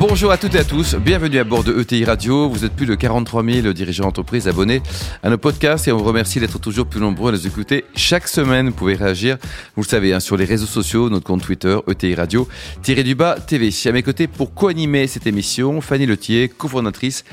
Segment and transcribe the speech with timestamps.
[0.00, 2.48] Bonjour à toutes et à tous, bienvenue à bord de ETI Radio.
[2.48, 4.80] Vous êtes plus de 43 000 dirigeants d'entreprise abonnés
[5.22, 7.84] à nos podcasts et on vous remercie d'être toujours plus nombreux à nous écouter.
[7.94, 9.36] Chaque semaine, vous pouvez réagir,
[9.76, 12.48] vous le savez, hein, sur les réseaux sociaux, notre compte Twitter, ETI Radio,
[12.80, 13.68] tiré du bas TV.
[13.84, 17.24] À mes côtés, pour co-animer cette émission, Fanny Letier, cofondatrice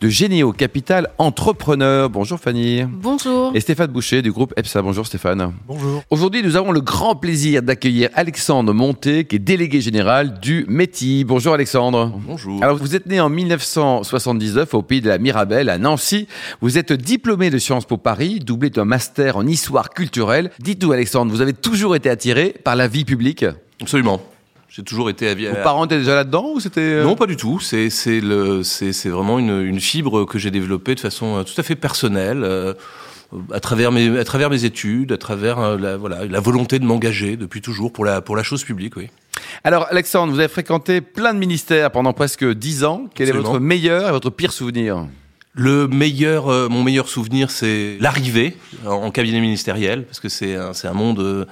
[0.00, 2.10] de Généo Capital Entrepreneur.
[2.10, 2.82] Bonjour Fanny.
[2.84, 3.52] Bonjour.
[3.54, 4.82] Et Stéphane Boucher du groupe EPSA.
[4.82, 5.52] Bonjour Stéphane.
[5.66, 6.02] Bonjour.
[6.10, 11.24] Aujourd'hui, nous avons le grand plaisir d'accueillir Alexandre Monté, qui est délégué général du METI.
[11.24, 12.15] Bonjour Alexandre.
[12.24, 12.62] Bonjour.
[12.62, 16.26] Alors, vous êtes né en 1979 au pays de la Mirabelle, à Nancy.
[16.60, 20.50] Vous êtes diplômé de Sciences Po Paris, doublé d'un master en histoire culturelle.
[20.58, 23.44] Dites-nous, Alexandre, vous avez toujours été attiré par la vie publique?
[23.80, 24.20] Absolument.
[24.68, 27.36] J'ai toujours été avi- Vos parents étaient déjà là-dedans ou c'était euh, Non, pas du
[27.36, 27.60] tout.
[27.60, 31.42] C'est c'est le c'est c'est vraiment une, une fibre que j'ai développée de façon euh,
[31.44, 32.42] tout à fait personnelle.
[32.42, 32.74] euh,
[33.52, 37.36] à travers mes à travers mes études, à travers la voilà la volonté de m'engager
[37.36, 39.08] depuis toujours pour la pour la chose publique, oui.
[39.66, 43.06] Alors, Alexandre, vous avez fréquenté plein de ministères pendant presque dix ans.
[43.16, 45.08] Quel est votre meilleur et votre pire souvenir
[45.54, 50.54] Le meilleur, euh, mon meilleur souvenir, c'est l'arrivée en, en cabinet ministériel, parce que c'est
[50.54, 51.46] un, c'est un monde, euh,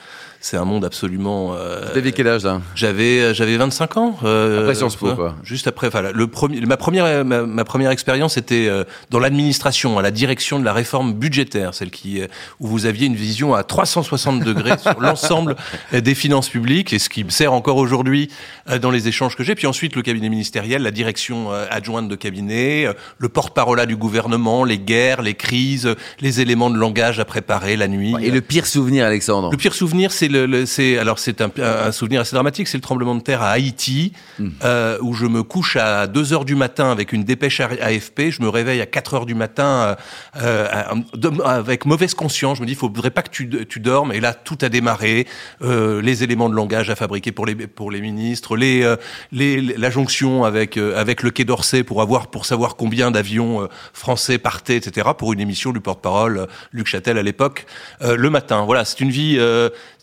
[0.44, 1.54] c'est un monde absolument.
[1.56, 2.60] euh, Vous avez quel âge là?
[2.74, 4.16] J'avais euh, j'avais 25 ans.
[4.24, 5.36] euh, Après Sciences Po, quoi.
[5.42, 5.86] Juste après.
[5.86, 10.10] Enfin, le premier, ma première ma, ma première expérience était euh, dans l'administration, à la
[10.10, 12.26] direction de la réforme budgétaire, celle qui euh,
[12.60, 15.56] où vous aviez une vision à 360 degrés sur l'ensemble
[15.92, 18.28] des finances publiques, et ce qui me sert encore aujourd'hui
[18.82, 19.54] dans les échanges que j'ai.
[19.54, 22.86] Puis ensuite, le cabinet ministériel, la direction adjointe de cabinet,
[23.18, 27.88] le porte-parole du gouvernement, les guerres, les crises, les éléments de langage à préparer la
[27.88, 28.14] nuit.
[28.20, 29.50] Et le pire souvenir, Alexandre?
[29.50, 32.76] Le pire souvenir, c'est le, le- c'est alors c'est un, un souvenir assez dramatique, c'est
[32.76, 34.12] le tremblement de terre à Haïti,
[34.64, 38.42] euh, où je me couche à 2 heures du matin avec une dépêche AFP, je
[38.42, 39.96] me réveille à 4 heures du matin
[40.36, 42.58] euh, euh, avec mauvaise conscience.
[42.58, 44.12] Je me dis, il faudrait pas que tu, tu dormes.
[44.12, 45.26] Et là, tout a démarré,
[45.62, 48.94] euh, les éléments de langage à fabriquer pour les pour les ministres, les,
[49.32, 54.38] les la jonction avec avec le Quai d'Orsay pour avoir pour savoir combien d'avions français
[54.38, 55.08] partaient, etc.
[55.16, 57.66] Pour une émission du porte-parole Luc Châtel à l'époque
[58.00, 58.64] le matin.
[58.64, 59.38] Voilà, c'est une vie.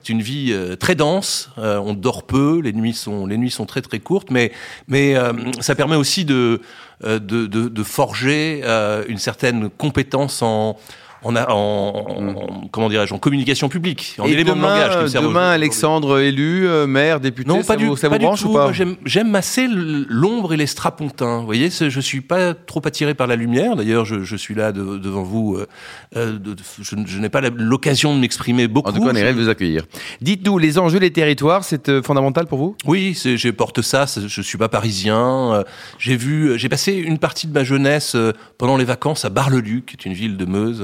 [0.02, 1.50] C'est une vie euh, très dense.
[1.58, 2.60] euh, on dort peu.
[2.62, 4.52] Les nuits sont les nuits sont très très courtes, mais
[4.88, 6.62] mais euh, ça permet aussi de
[7.04, 8.62] de, de, de forger
[9.08, 10.78] une certaine compétence en
[11.24, 14.96] en, a- en, en- comment dirais-je en communication publique, en Et éléments de langage.
[14.98, 15.50] qui me servent demain.
[15.52, 18.48] Alexandre élu, euh, maire, député, Non, ça pas du, vous, ça pas du tout.
[18.50, 21.40] ou pas Moi, J'aime assez l'ombre et les strapontins.
[21.40, 23.76] Vous voyez, je suis pas trop attiré par la lumière.
[23.76, 25.56] D'ailleurs, je, je suis là de- devant vous.
[25.58, 25.68] euh,
[26.16, 28.90] euh, de- je, je n'ai pas l'occasion de m'exprimer beaucoup.
[28.90, 29.86] En tout cas, on est ravis de vous accueillir.
[30.22, 32.76] Dites-nous, les enjeux des territoires, c'est euh, fondamental pour vous?
[32.86, 34.06] Oui, je porte ça.
[34.08, 35.64] Je suis pas parisien.
[36.00, 38.16] J'ai vu, j'ai passé une partie de ma jeunesse
[38.58, 40.82] pendant les vacances à Bar-le-Duc, qui est une ville de Meuse,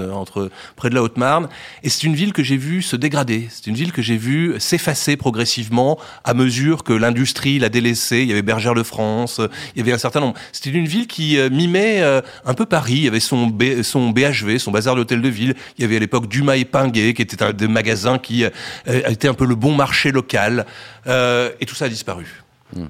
[0.75, 1.47] près de la Haute-Marne,
[1.83, 3.47] et c'est une ville que j'ai vue se dégrader.
[3.49, 8.21] C'est une ville que j'ai vue s'effacer progressivement à mesure que l'industrie l'a délaissée.
[8.21, 10.35] Il y avait Bergère de France, euh, il y avait un certain nombre.
[10.51, 12.93] C'était une ville qui euh, mimait euh, un peu Paris.
[12.93, 15.55] Il y avait son, son BHV, son bazar d'hôtel de ville.
[15.77, 18.43] Il y avait à l'époque Dumas et Pinguet, qui était un des magasins qui
[18.85, 20.65] était un peu le bon marché local.
[21.07, 22.25] Euh, et tout ça a disparu.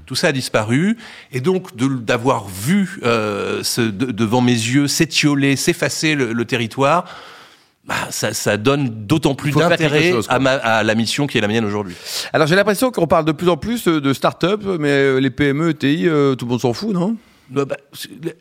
[0.06, 0.98] Tout ça a disparu,
[1.32, 7.06] et donc d'avoir vu euh, ce- de- devant mes yeux s'étioler, s'effacer le, le territoire,
[7.86, 11.96] bah, ça, ça donne d'autant plus d'intérêt à, la mission qui est la mienne aujourd'hui.
[12.34, 15.30] Alors j'ai l'impression qu'on parle de plus en plus euh, de start-up, mais euh, les
[15.30, 17.16] PME, ETI, euh, tout le monde s'en fout, non?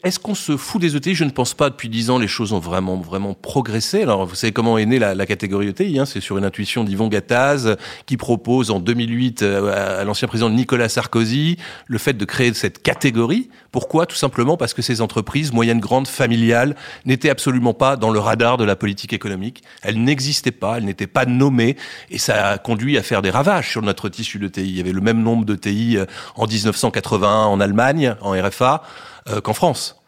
[0.03, 1.71] Est-ce qu'on se fout des ETI Je ne pense pas.
[1.71, 4.03] Depuis dix ans, les choses ont vraiment, vraiment progressé.
[4.03, 6.07] Alors, vous savez comment est née la, catégorie ETI hein?
[6.07, 10.89] C'est sur une intuition d'Yvon Gattaz, qui propose en 2008 euh, à l'ancien président Nicolas
[10.89, 11.57] Sarkozy
[11.87, 13.49] le fait de créer cette catégorie.
[13.77, 14.07] Pourquoi?
[14.07, 18.57] Tout simplement parce que ces entreprises, moyennes, grandes, familiales, n'étaient absolument pas dans le radar
[18.57, 19.63] de la politique économique.
[19.83, 21.77] Elles n'existaient pas, elles n'étaient pas nommées,
[22.09, 24.63] et ça a conduit à faire des ravages sur notre tissu de TI.
[24.63, 28.83] Il y avait le même nombre de TI euh, en 1981 en Allemagne, en RFA,
[29.29, 30.01] euh, qu'en France.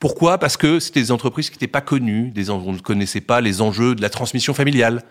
[0.00, 0.38] Pourquoi?
[0.38, 3.94] Parce que c'était des entreprises qui n'étaient pas connues, on ne connaissait pas les enjeux
[3.94, 5.04] de la transmission familiale.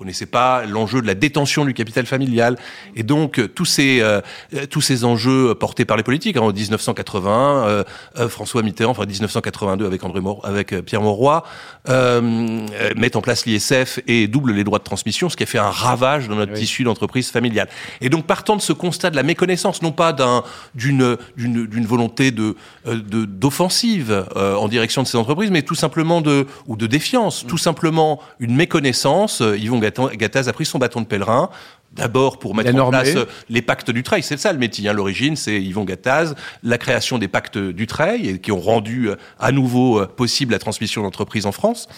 [0.00, 2.56] On connaissait pas l'enjeu de la détention du capital familial.
[2.96, 4.22] Et donc, euh, tous ces, euh,
[4.54, 7.84] euh, tous ces enjeux portés par les politiques, hein, en 1980, euh,
[8.18, 11.44] euh, François Mitterrand, enfin 1982 avec, André Mor- avec Pierre Mauroy,
[11.90, 12.66] euh,
[12.96, 15.68] mettent en place l'ISF et doublent les droits de transmission, ce qui a fait un
[15.68, 16.60] ravage dans notre Oui.
[16.60, 17.68] tissu d'entreprise familiale.
[18.00, 20.44] Et donc, partant de ce constat de la méconnaissance, non pas d'un-
[20.74, 22.56] d'une d'une d'une volonté de
[22.86, 27.44] de- d'offensive euh, en direction de ces entreprises, mais tout simplement de ou de défiance,
[27.46, 29.42] tout simplement une méconnaissance.
[29.42, 29.78] Euh, Yvon
[30.14, 31.50] Gattaz a pris son bâton de pèlerin.
[31.92, 33.16] D'abord pour mettre en place
[33.48, 34.88] les pactes du trail, c'est ça le métier.
[34.88, 34.92] Hein.
[34.92, 39.10] L'origine, c'est Yvon Gattaz, la création des pactes du trail qui ont rendu
[39.40, 41.88] à nouveau possible la transmission d'entreprises en France.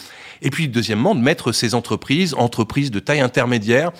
[0.40, 3.92] Et puis deuxièmement, de mettre ces entreprises, entreprises de taille intermédiaire,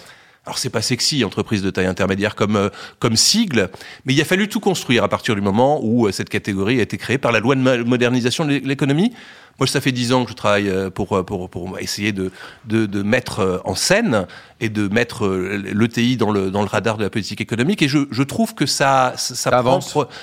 [0.45, 2.69] alors c'est pas sexy, entreprise de taille intermédiaire comme euh,
[2.99, 3.71] comme sigle,
[4.05, 6.83] mais il a fallu tout construire à partir du moment où euh, cette catégorie a
[6.83, 9.13] été créée par la loi de modernisation de l'économie.
[9.61, 12.33] Moi, ça fait dix ans que je travaille euh, pour pour pour essayer de
[12.65, 14.27] de, de mettre en scène
[14.59, 17.81] et de mettre l'ETI dans le dans le radar de la politique économique.
[17.83, 19.81] Et je je trouve que ça ça, ça prend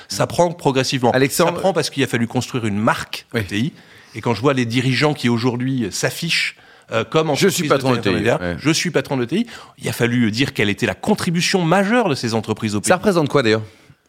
[0.10, 1.12] ça prend progressivement.
[1.12, 1.54] Alexandre...
[1.54, 3.72] Ça prend parce qu'il a fallu construire une marque ETI.
[4.15, 6.57] Et quand je vois les dirigeants qui aujourd'hui s'affichent
[6.91, 8.12] euh, comme je suis patron de, TI.
[8.57, 9.45] Je suis patron de TI.
[9.77, 12.89] Il a fallu dire quelle était la contribution majeure de ces entreprises au pays.
[12.89, 13.62] Ça représente quoi d'ailleurs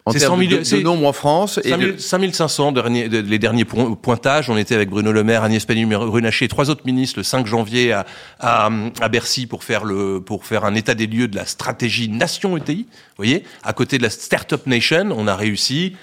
[0.05, 1.59] en termes de, de, nombre en France.
[1.97, 4.49] 5500 derniers, les derniers pointages.
[4.49, 7.91] On était avec Bruno Le Maire, Agnès Pannier-Runacher et trois autres ministres le 5 janvier
[7.91, 8.05] à,
[8.39, 8.69] à,
[8.99, 12.57] à, Bercy pour faire, le, pour faire un état des lieux de la stratégie Nation
[12.57, 12.87] ETI.
[12.89, 15.95] Vous voyez, à côté de la Startup Nation, on a réussi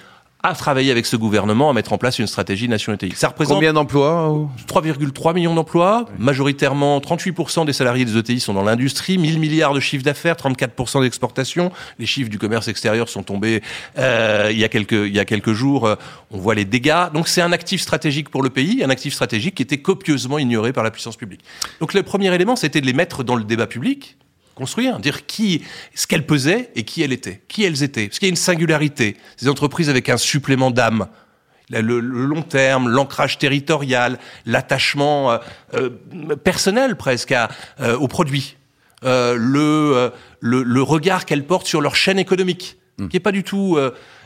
[0.43, 3.11] à travailler avec ce gouvernement à mettre en place une stratégie nationalité.
[3.17, 6.07] Ça représente combien d'emplois 3,3 millions d'emplois.
[6.19, 11.03] Majoritairement, 38% des salariés des ETI sont dans l'industrie, 1000 milliards de chiffre d'affaires, 34%
[11.03, 11.73] d'exportation.
[11.99, 13.63] Les chiffres du commerce extérieur sont tombés
[13.99, 15.87] euh, il y a quelques il y a quelques jours.
[15.87, 15.97] Euh,
[16.31, 17.11] on voit les dégâts.
[17.13, 20.73] Donc c'est un actif stratégique pour le pays, un actif stratégique qui était copieusement ignoré
[20.73, 21.41] par la puissance publique.
[21.81, 24.17] Donc le premier élément, c'était de les mettre dans le débat public
[24.59, 25.63] construire, dire qui,
[25.95, 28.09] ce qu'elles pesaient et qui elles étaient, qui elles étaient.
[28.09, 29.17] Parce qu'il y a une singularité.
[29.37, 31.07] Ces entreprises avec un supplément d'âme,
[31.71, 35.39] le, long terme, l'ancrage territorial, l'attachement euh,
[35.75, 35.91] euh,
[36.37, 37.49] personnel presque à,
[37.81, 38.57] euh, aux produits,
[39.03, 42.79] le, le, regard qu'elles portent sur leur chaîne économique.
[43.11, 43.79] Qui est pas du tout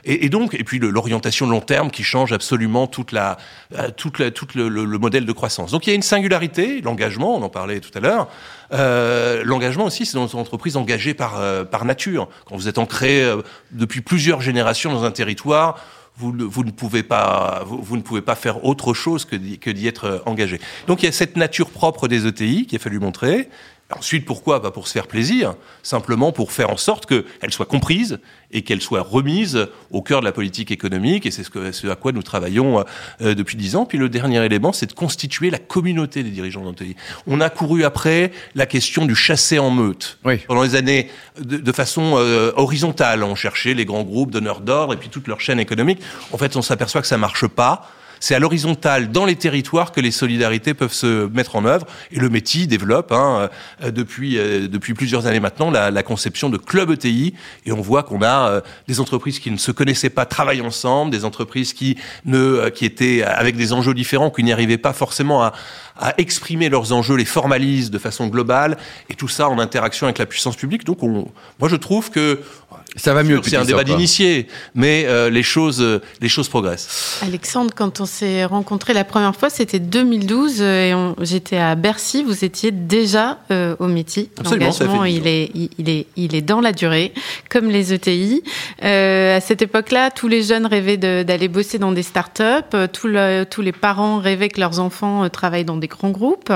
[0.04, 3.36] et, et, donc, et puis l'orientation long terme qui change absolument toute la,
[3.78, 5.70] euh, toute la, tout le, le, modèle de croissance.
[5.70, 8.28] Donc il y a une singularité, l'engagement, on en parlait tout à l'heure.
[8.72, 12.28] Euh, l'engagement aussi, c'est dans une entreprise engagée par, euh, par nature.
[12.46, 15.78] Quand vous êtes ancré euh, depuis plusieurs générations dans un territoire,
[16.16, 19.86] vous, vous, ne pouvez pas, vous, vous, ne pouvez pas faire autre chose que d'y
[19.86, 20.60] être engagé.
[20.86, 23.48] Donc il y a cette nature propre des ETI qu'il a fallu montrer.
[23.96, 28.18] Ensuite, pourquoi Pas pour se faire plaisir, simplement pour faire en sorte qu'elle soit comprise
[28.50, 31.26] et qu'elle soit remise au cœur de la politique économique.
[31.26, 32.84] Et c'est ce, que, ce à quoi nous travaillons
[33.20, 33.86] euh, depuis dix ans.
[33.86, 36.96] Puis le dernier élément, c'est de constituer la communauté des dirigeants d'Antilles.
[37.26, 40.18] On a couru après la question du chasser en meute.
[40.24, 40.38] Oui.
[40.46, 41.10] Pendant les années,
[41.40, 45.28] de, de façon euh, horizontale, on cherchait les grands groupes donneurs d'ordre et puis toute
[45.28, 46.00] leur chaîne économique.
[46.32, 47.90] En fait, on s'aperçoit que ça marche pas
[48.22, 51.88] c'est à l'horizontale, dans les territoires, que les solidarités peuvent se mettre en œuvre.
[52.12, 53.50] Et le métier développe hein,
[53.82, 57.34] euh, depuis euh, depuis plusieurs années maintenant la, la, conception de club ETI.
[57.66, 61.10] Et on voit qu'on a euh, des entreprises qui ne se connaissaient pas travaillent ensemble,
[61.10, 65.42] des entreprises qui ne qui étaient avec des enjeux différents, qui n'y arrivaient pas forcément
[65.42, 65.52] à,
[65.98, 68.76] à exprimer leurs enjeux, les formalisent de façon globale,
[69.10, 70.84] et tout ça en interaction avec la puissance publique.
[70.84, 71.28] Donc, on,
[71.60, 72.40] moi, je trouve que
[72.96, 73.40] ça va mieux.
[73.42, 77.20] C'est un débat d'initié, mais euh, les choses, euh, les choses progressent.
[77.22, 82.22] Alexandre, quand on s'est rencontrés la première fois, c'était 2012 euh, et j'étais à Bercy.
[82.22, 83.38] Vous étiez déjà
[83.78, 84.30] au métier.
[84.44, 87.12] L'engagement, il est, il est, il est dans la durée,
[87.48, 88.42] comme les ETI.
[88.80, 92.76] à cette époque-là, tous les jeunes rêvaient d'aller bosser dans des start-up.
[92.92, 93.08] tous
[93.62, 96.52] les parents rêvaient que leurs enfants travaillent dans des grands groupes.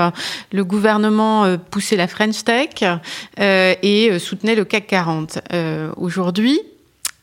[0.51, 2.83] Le gouvernement poussait la French Tech
[3.37, 5.39] et soutenait le CAC 40.
[5.97, 6.59] Aujourd'hui Aujourd'hui,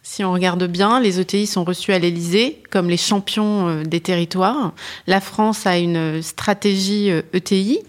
[0.03, 4.01] si on regarde bien, les ETI sont reçus à l'Elysée comme les champions euh, des
[4.01, 4.73] territoires.
[5.07, 7.81] La France a une stratégie ETI.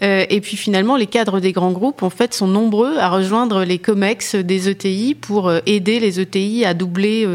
[0.00, 2.98] Euh, e euh, et puis finalement, les cadres des grands groupes, en fait, sont nombreux
[2.98, 7.26] à rejoindre les COMEX des ETI pour aider les ETI à doubler,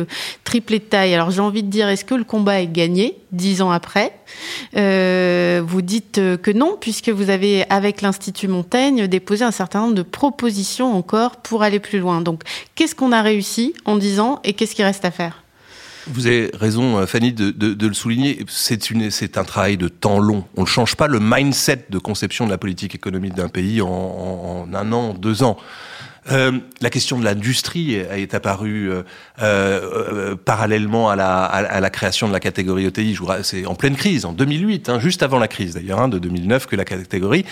[0.45, 1.13] tripler de taille.
[1.13, 3.17] Alors j'ai envie de dire, est-ce que le combat est gagné?
[3.35, 4.17] Dix ans après
[4.75, 9.95] euh, Vous dites que non, puisque vous avez, avec l'Institut Montaigne, déposé un certain nombre
[9.95, 12.21] de propositions encore pour aller plus loin.
[12.21, 12.41] Donc,
[12.75, 15.45] qu'est-ce qu'on a réussi en dix ans et qu'est-ce qui reste à faire?
[16.07, 18.45] Vous avez raison, euh, Fanny, de, le souligner.
[18.47, 20.45] C'est un travail de temps long.
[20.55, 24.67] On ne change pas le mindset de conception de la politique économique d'un pays en,
[24.71, 25.57] un an, deux ans.
[26.31, 29.03] Euh, la question de l'industrie est apparue euh,
[29.41, 33.17] euh, parallèlement à la, à, la, création de la catégorie ETI.
[33.43, 36.65] C'est en pleine crise, en 2008, hein, juste avant la crise d'ailleurs, hein, de 2009,
[36.65, 37.45] que la catégorie.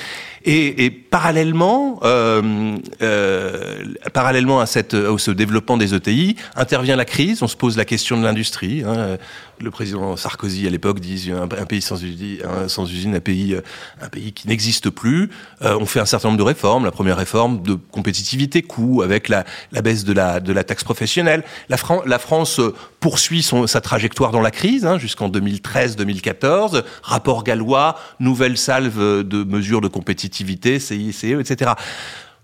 [0.44, 7.06] Et, et parallèlement, euh, euh, parallèlement à, cette, à ce développement des ETI, intervient la
[7.06, 7.44] crise.
[7.44, 8.84] On se pose la question de l'industrie.
[8.84, 9.18] Hein,
[9.63, 13.56] le président Sarkozy à l'époque dit un, pays sans usine, un, sans usine, un pays,
[14.01, 15.30] un pays qui n'existe plus.
[15.62, 16.86] Euh, on fait un certain nombre de réformes.
[16.86, 19.43] La première réforme de compétitivité, coût, avec la,
[19.84, 21.43] baisse de la, taxe professionnelle.
[21.70, 21.77] La,
[22.20, 22.60] France
[23.00, 26.84] poursuit son, sa trajectoire dans la crise hein, jusqu'en 2013-2014.
[27.03, 31.72] Rapport gallois, nouvelle salve de mesures de compétitivité, CICE, etc.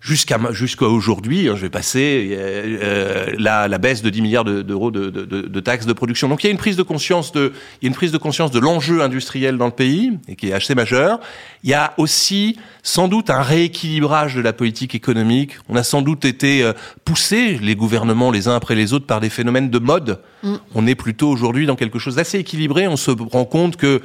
[0.01, 4.91] jusqu'à jusqu'à aujourd'hui, hein, je vais passer euh, la, la, baisse de 10 milliards d'euros
[4.91, 6.29] de, de, de, de, taxes de production.
[6.29, 7.51] Donc il y a une prise de conscience de,
[7.81, 10.49] il y a une prise de conscience de l'enjeu industriel dans le pays et qui
[10.49, 11.19] est assez majeur.
[11.63, 15.53] Il y a aussi sans doute un rééquilibrage de la politique économique.
[15.67, 19.19] On a sans doute été euh, poussé, les gouvernements les uns après les autres, par
[19.19, 20.21] des phénomènes de mode.
[20.43, 20.55] Mm.
[20.75, 22.87] On est plutôt aujourd'hui dans quelque chose d'assez équilibré.
[22.87, 24.01] On se rend compte que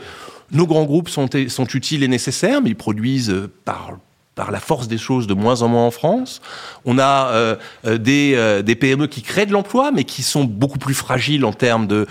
[0.51, 3.93] nos grands groupes sont, sont utiles et nécessaires, mais ils produisent euh, par
[4.35, 6.41] par la force des choses de moins en moins en France.
[6.85, 10.45] On a euh, euh, des, euh, des, PME qui créent de l'emploi, mais qui sont
[10.45, 12.07] beaucoup plus fragiles en termes de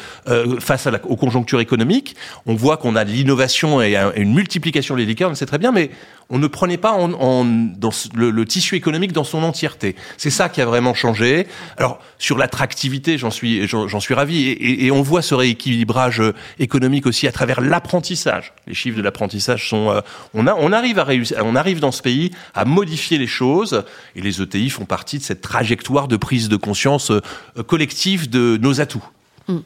[0.59, 2.15] face à la, aux conjonctures économiques.
[2.45, 5.91] On voit qu'on a de l'innovation et une multiplication des licornes, c'est très bien, mais
[6.29, 9.95] on ne prenait pas en, en dans le, tissu économique dans son entièreté.
[10.17, 11.47] C'est ça qui a vraiment changé.
[11.77, 16.21] Alors sur l'attractivité, j'en suis j'en suis ravi, et, et, on voit ce rééquilibrage
[16.59, 18.53] économique aussi à travers l'apprentissage.
[18.67, 20.01] Les chiffres de l'apprentissage sont,
[20.33, 22.12] on a on arrive à réussir, on arrive dans ce pays
[22.53, 23.83] à modifier les choses.
[24.15, 27.21] Et les ETI font partie de cette trajectoire de prise de conscience euh,
[27.65, 29.03] collective de nos atouts.
[29.47, 29.59] Mm.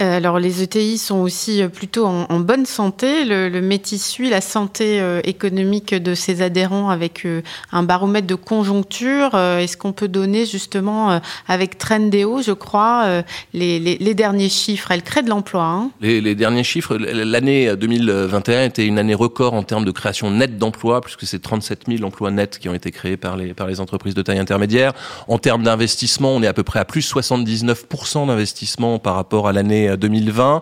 [0.00, 3.24] Euh, alors les ETI sont aussi euh, plutôt en, bonne santé.
[3.24, 7.26] Le, le, Métis suit la santé euh, économique de ses adhérents avec
[7.72, 9.34] un baromètre de conjoncture.
[9.34, 13.22] Est-ce qu'on peut donner justement avec Trendéo, je crois,
[13.52, 14.90] les, derniers chiffres?
[14.90, 15.64] Elle crée de l'emploi.
[15.64, 20.30] Hein les, les, derniers chiffres, l'année 2021 était une année record en termes de création
[20.30, 23.66] nette d'emplois, puisque c'est 37 000 emplois nets qui ont été créés par les, par
[23.66, 24.92] les entreprises de taille intermédiaire.
[25.28, 29.52] En termes d'investissement, on est à peu près à plus 79% d'investissement par rapport à
[29.52, 30.60] l'année 2020 euh,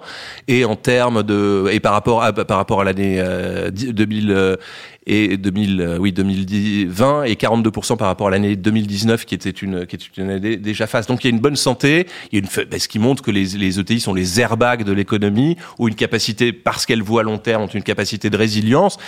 [0.49, 3.23] et en termes de et par rapport à par rapport à l'année
[3.73, 4.57] 2000 euh,
[5.09, 9.87] et 2000, euh, oui, 2020 et 42% par rapport à l'année 2019 qui était une,
[9.87, 11.07] qui était une année déjà face.
[11.07, 13.23] Donc il y a une bonne santé, il y a une, ben, ce qui montre
[13.23, 17.23] que les, les ETI sont les airbags de l'économie ou une capacité, parce qu'elles voient
[17.23, 18.99] à long terme, ont une capacité de résilience.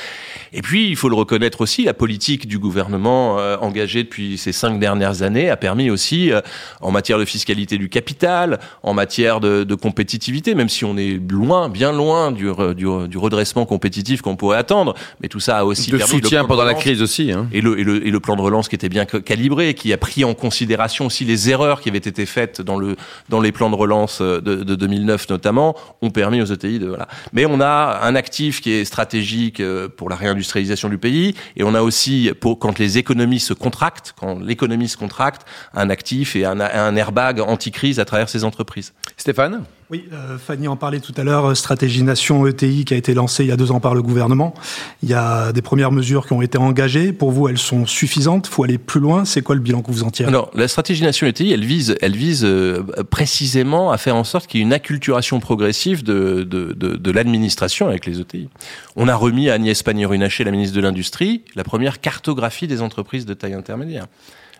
[0.54, 4.52] Et puis, il faut le reconnaître aussi, la politique du gouvernement euh, engagée depuis ces
[4.52, 6.40] cinq dernières années a permis aussi, euh,
[6.80, 11.20] en matière de fiscalité du capital, en matière de, de compétitivité, même si on est
[11.30, 15.64] loin, bien loin du, du, du redressement compétitif qu'on pourrait attendre, mais tout ça a
[15.64, 17.32] aussi de soutien pendant la crise aussi.
[17.32, 17.48] Hein.
[17.52, 19.98] Et, le, et, le, et, le, plan de relance qui était bien calibré, qui a
[19.98, 22.96] pris en considération aussi les erreurs qui avaient été faites dans, le,
[23.28, 26.88] dans les plans de relance euh, de, de 2009 notamment, ont permis aux ETI de...
[26.88, 27.08] Voilà.
[27.32, 31.64] Mais on a un actif qui est stratégique euh, pour la réindustrialisation du pays, et
[31.64, 35.42] on a aussi, pour, quand les économies se contractent, quand l'économie se contracte,
[35.74, 38.92] un actif et un, un airbag anti-crise à travers ces entreprises.
[39.16, 39.64] Stéphane?
[39.90, 43.12] Oui, euh, Fanny en parlait tout à l'heure, euh, stratégie nation ETI qui a été
[43.12, 44.54] lancée il y a deux ans par le gouvernement.
[45.02, 47.12] Il y a des premières mesures qui ont été engagées.
[47.12, 48.46] Pour vous, elles sont suffisantes?
[48.48, 49.24] Il faut aller plus loin.
[49.24, 50.28] C'est quoi le bilan que vous en tirez?
[50.28, 54.46] Alors, la stratégie nation ETI, elle vise, elle vise euh, précisément à faire en sorte
[54.46, 58.48] qu'il y ait une acculturation progressive de, de, de, de l'administration avec les ETI.
[58.94, 63.26] On a remis à Agnès Pannier-Runacher, la ministre de l'Industrie, la première cartographie des entreprises
[63.26, 64.06] de taille intermédiaire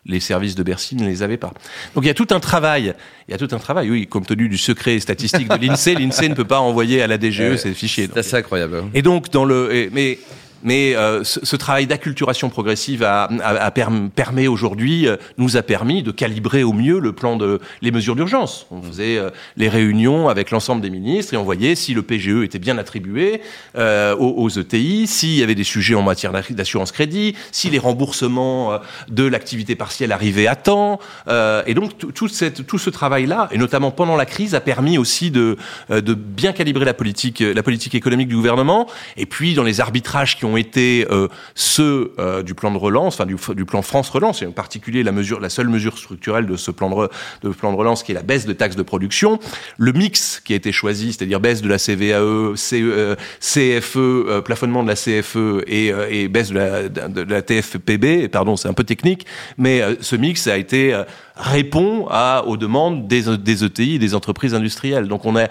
[0.07, 1.53] les services de Bercy ne les avaient pas.
[1.95, 2.95] Donc il y a tout un travail,
[3.29, 6.29] il y a tout un travail, oui, compte tenu du secret statistique de l'INSEE, l'INSEE
[6.29, 8.09] ne peut pas envoyer à la DGE ces fichiers.
[8.13, 8.77] C'est assez incroyable.
[8.77, 8.91] Hein.
[8.95, 10.19] Et donc dans le, mais
[10.63, 15.63] mais euh, ce, ce, travail d'acculturation progressive a, a, a permet aujourd'hui, euh, nous a
[15.63, 18.67] permis de calibrer au mieux le plan de les mesures d'urgence.
[18.71, 22.43] On faisait euh, les réunions avec l'ensemble des ministres et on voyait si le PGE
[22.43, 23.41] était bien attribué
[23.77, 28.79] aux, aux, ETI, s'il y avait des sujets en matière d'assurance crédit, si les remboursements
[29.09, 30.99] de l'activité partielle arrivaient à temps.
[31.29, 35.31] et donc tout, cette, tout ce travail-là, et notamment pendant la crise, a permis aussi
[35.31, 35.57] de,
[35.91, 38.87] de bien calibrer la politique, la politique économique du gouvernement.
[39.17, 42.79] Et puis dans les arbitrages qui ont ont été euh, ceux euh, du plan de
[42.79, 45.99] relance, enfin du, du, plan France Relance, et en particulier la mesure, la seule mesure
[45.99, 47.09] structurelle de ce plan de,
[47.43, 49.39] de, plan de relance qui est la baisse de taxes de production.
[49.79, 54.83] Le mix qui a été choisi, c'est-à-dire baisse de la CVAE, CE, CFE, euh, plafonnement
[54.83, 58.85] de la CFE et, et baisse de la, de la TFPB, pardon, c'est un peu
[58.85, 59.27] technique,
[59.59, 61.01] mais ce mix a été
[61.37, 65.09] répond à, aux demandes des, des ETI, des entreprises industrielles.
[65.09, 65.49] Donc on a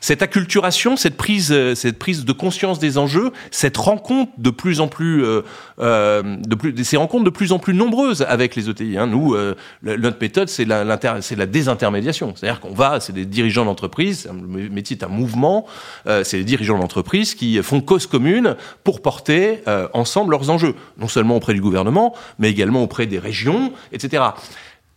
[0.00, 4.80] cette acculturation, cette prise, euh, cette prise de conscience des enjeux, cette rencontre de plus
[4.80, 5.42] en plus, euh,
[5.80, 8.96] euh, de plus, ces rencontres de plus en plus nombreuses avec les ETI.
[8.96, 9.06] Hein.
[9.06, 12.34] Nous, euh, notre méthode, c'est la, la désintermédiation.
[12.34, 15.66] C'est-à-dire qu'on va, c'est des dirigeants d'entreprise, le métier est un mouvement,
[16.06, 20.74] euh, c'est des dirigeants d'entreprise qui font cause commune pour porter euh, ensemble leurs enjeux,
[20.98, 24.24] non seulement auprès du gouvernement, mais également auprès des régions, etc.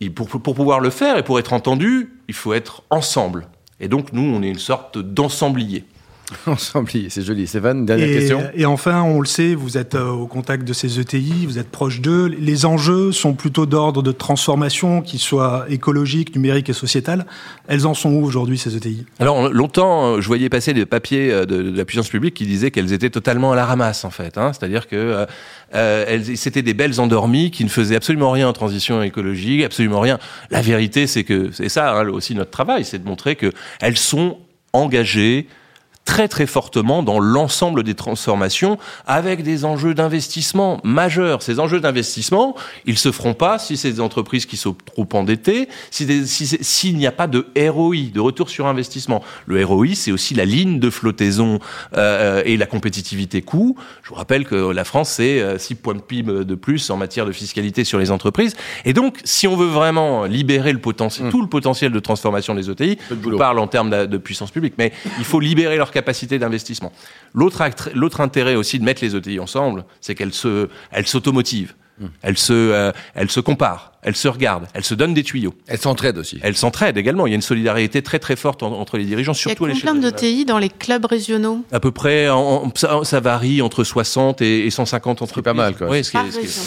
[0.00, 3.46] Et pour, pour pouvoir le faire et pour être entendu, il faut être ensemble.
[3.80, 5.84] Et donc, nous, on est une sorte d'ensemblier.
[6.46, 7.46] Ensemblier, c'est joli.
[7.46, 8.42] Stéphane, dernière et, question.
[8.54, 11.70] Et enfin, on le sait, vous êtes euh, au contact de ces ETI, vous êtes
[11.70, 12.26] proche d'eux.
[12.26, 17.26] Les enjeux sont plutôt d'ordre de transformation, qu'ils soient écologiques, numériques et sociétales.
[17.68, 21.44] Elles en sont où aujourd'hui, ces ETI Alors, longtemps, je voyais passer des papiers de,
[21.44, 24.38] de, la puissance publique qui disaient qu'elles étaient totalement à la ramasse, en fait.
[24.38, 24.52] Hein.
[24.52, 25.26] C'est-à-dire que
[25.74, 30.18] euh, c'était des belles endormies qui ne faisaient absolument rien en transition écologique, absolument rien.
[30.50, 33.96] La vérité, c'est que c'est ça hein, aussi notre travail, c'est de montrer que elles
[33.96, 34.38] sont
[34.72, 35.48] engagées
[36.04, 41.42] très très fortement dans l'ensemble des transformations avec des enjeux d'investissement majeurs.
[41.42, 45.68] Ces enjeux d'investissement, ils se feront pas si c'est des entreprises qui sont trop endettées,
[45.90, 49.22] s'il si n'y a pas de ROI, de retour sur investissement.
[49.46, 51.58] Le ROI, c'est aussi la ligne de flottaison
[51.96, 53.76] euh, et la compétitivité coût.
[54.02, 56.96] Je vous rappelle que la France, c'est 6 euh, points de PIB de plus en
[56.96, 58.56] matière de fiscalité sur les entreprises.
[58.84, 61.30] Et donc, si on veut vraiment libérer le potentiel, mmh.
[61.30, 64.74] tout le potentiel de transformation des ETI, je parle en termes de, de puissance publique,
[64.76, 66.92] mais il faut libérer leur capacité d'investissement.
[67.32, 71.74] L'autre intérêt aussi de mettre les ETI ensemble, c'est qu'elles s'automotivent.
[71.98, 72.06] Mmh.
[72.22, 75.54] Elles se, euh, elles se comparent elles se regardent, elles se donnent des tuyaux.
[75.66, 76.38] Elles s'entraident aussi.
[76.42, 77.26] Elles s'entraident également.
[77.26, 79.82] Il y a une solidarité très très forte entre les dirigeants, surtout à l'échelle.
[79.82, 81.64] Il y a combien d'ETI dans les clubs régionaux?
[81.72, 82.28] À peu près,
[82.74, 85.34] ça, varie entre 60 et, 150 entreprises.
[85.34, 85.88] C'est pas mal, quoi.
[85.88, 86.02] Oui,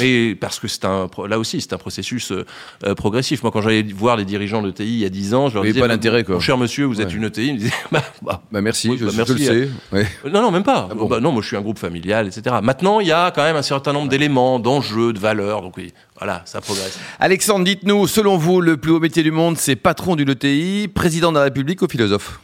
[0.02, 3.44] et parce que c'est un, là aussi, c'est un processus euh, progressif.
[3.44, 5.80] Moi, quand j'allais voir les dirigeants d'ETI il y a 10 ans, je leur disais,
[5.80, 6.36] pas l'intérêt, quoi.
[6.36, 7.48] Mon cher monsieur, vous êtes une ETI.
[7.48, 9.70] Ils me disaient, bah, bah, bah merci, je, bah, merci, le sais.
[10.30, 10.90] Non, non, même pas.
[10.92, 12.56] Ah bah, non, moi, je suis un groupe familial, etc.
[12.62, 15.62] Maintenant, il y a quand même un certain nombre d'éléments, d'enjeux, de valeurs.
[15.62, 17.00] Donc oui, voilà, ça progresse.
[17.20, 21.32] Alexandre, dites-nous, selon vous, le plus haut métier du monde, c'est patron du ETI, président
[21.32, 22.40] de la République ou philosophe?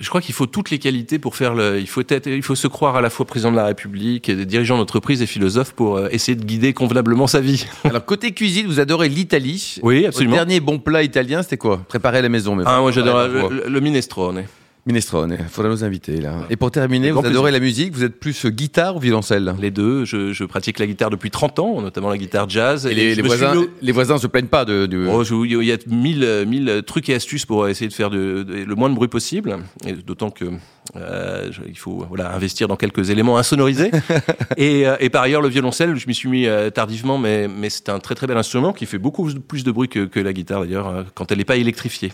[0.00, 1.78] Je crois qu'il faut toutes les qualités pour faire le.
[1.78, 4.44] Il faut être, il faut se croire à la fois président de la République, et
[4.44, 7.64] dirigeant d'entreprise et philosophe pour euh, essayer de guider convenablement sa vie.
[7.84, 9.78] Alors côté cuisine, vous adorez l'Italie.
[9.82, 10.34] Oui, absolument.
[10.34, 11.80] Le dernier bon plat italien, c'était quoi?
[11.88, 12.66] Préparer à la maison, même.
[12.68, 14.44] Ah, moi j'adore le, le, minestrone.
[14.86, 16.46] Minestrone, il faudra nous inviter là.
[16.50, 19.54] Et pour terminer, vous adorez la musique, vous êtes plus guitare ou violoncelle?
[19.58, 22.86] Les deux, je, je, pratique la guitare depuis 30 ans, notamment la guitare jazz.
[22.86, 24.86] Et, les, les voisins, les voisins se plaignent pas de...
[25.10, 28.74] Oh, il y a mille, mille trucs et astuces pour essayer de faire de, le
[28.74, 29.56] moins de bruit possible,
[30.06, 30.44] d'autant que
[30.96, 33.90] euh, il faut voilà, investir dans quelques éléments insonorisés.
[34.56, 37.70] et, euh, et, par ailleurs, le violoncelle, je m'y suis mis euh, tardivement, mais, mais
[37.70, 40.32] c'est un très très bel instrument qui fait beaucoup plus de bruit que, que la
[40.32, 42.12] guitare d'ailleurs, euh, quand elle n'est pas électrifiée.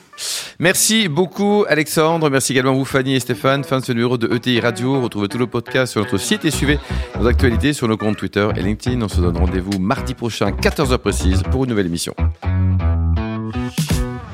[0.58, 3.64] Merci beaucoup Alexandre, merci également vous Fanny et Stéphane.
[3.64, 5.00] Fin de ce numéro de ETI Radio.
[5.00, 6.78] Retrouvez tout le podcast sur notre site et suivez
[7.18, 9.02] nos actualités sur nos comptes Twitter et LinkedIn.
[9.02, 12.14] On se donne rendez-vous mardi prochain, 14h précise, pour une nouvelle émission.